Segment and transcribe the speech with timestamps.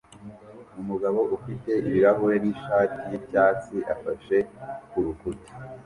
[0.81, 4.37] Umugabo ufite ibirahure nishati yicyatsi afashe
[4.89, 5.49] kurukuta